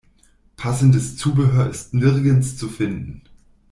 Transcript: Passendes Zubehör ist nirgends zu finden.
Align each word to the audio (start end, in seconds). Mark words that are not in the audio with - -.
Passendes 0.57 1.15
Zubehör 1.15 1.69
ist 1.69 1.93
nirgends 1.93 2.57
zu 2.57 2.69
finden. 2.69 3.21